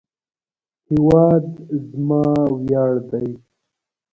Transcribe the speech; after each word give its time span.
هیواد 0.89 1.45
زما 1.89 2.25
ویاړ 2.65 2.93
دی 3.09 3.29